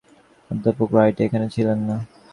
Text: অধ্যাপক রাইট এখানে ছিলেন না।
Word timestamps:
অধ্যাপক 0.51 0.89
রাইট 0.97 1.17
এখানে 1.25 1.47
ছিলেন 1.55 1.79
না। 1.87 1.97